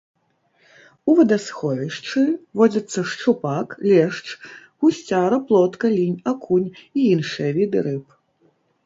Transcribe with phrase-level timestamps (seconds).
[1.11, 2.23] У вадасховішчы
[2.61, 4.23] водзяцца шчупак, лешч,
[4.87, 8.03] гусцяра, плотка, лінь, акунь і іншыя віды рыб.